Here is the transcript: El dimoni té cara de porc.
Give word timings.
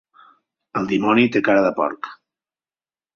El 0.79 0.87
dimoni 0.91 1.25
té 1.35 1.41
cara 1.49 1.65
de 1.65 1.73
porc. 1.81 2.09